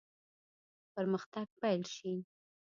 [0.95, 2.13] پرمختګ پیل شي.